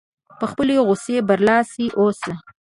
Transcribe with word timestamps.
په 0.39 0.45
خپلې 0.51 0.75
غوسې 0.87 1.15
برلاسی 1.27 1.85
اوسي. 1.99 2.33